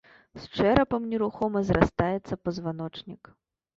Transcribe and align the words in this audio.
З 0.43 0.61
чэрапам 0.61 1.05
нерухома 1.11 1.63
зрастаецца 1.69 2.41
пазваночнік. 2.49 3.23